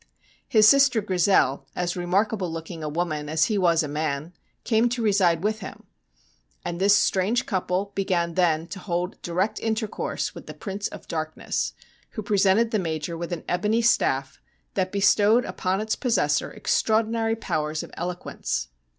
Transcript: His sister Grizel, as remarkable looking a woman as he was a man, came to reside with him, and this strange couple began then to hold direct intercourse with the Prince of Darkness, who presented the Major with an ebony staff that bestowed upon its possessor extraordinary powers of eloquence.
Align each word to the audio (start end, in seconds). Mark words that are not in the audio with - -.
His 0.47 0.67
sister 0.67 0.99
Grizel, 0.99 1.67
as 1.75 1.95
remarkable 1.95 2.51
looking 2.51 2.83
a 2.83 2.89
woman 2.89 3.29
as 3.29 3.45
he 3.45 3.57
was 3.59 3.83
a 3.83 3.87
man, 3.87 4.33
came 4.63 4.89
to 4.89 5.03
reside 5.03 5.43
with 5.43 5.59
him, 5.59 5.83
and 6.65 6.81
this 6.81 6.95
strange 6.95 7.45
couple 7.45 7.91
began 7.93 8.33
then 8.33 8.65
to 8.69 8.79
hold 8.79 9.21
direct 9.21 9.59
intercourse 9.59 10.33
with 10.33 10.47
the 10.47 10.55
Prince 10.55 10.87
of 10.87 11.07
Darkness, 11.07 11.73
who 12.13 12.23
presented 12.23 12.71
the 12.71 12.79
Major 12.79 13.15
with 13.15 13.31
an 13.31 13.43
ebony 13.47 13.83
staff 13.83 14.41
that 14.73 14.91
bestowed 14.91 15.45
upon 15.45 15.79
its 15.79 15.95
possessor 15.95 16.49
extraordinary 16.49 17.35
powers 17.35 17.83
of 17.83 17.91
eloquence. 17.93 18.69